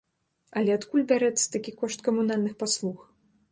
Але 0.61 0.71
адкуль 0.77 1.05
бярэцца 1.11 1.45
такі 1.57 1.71
кошт 1.83 1.99
камунальных 2.09 2.59
паслуг? 2.65 3.09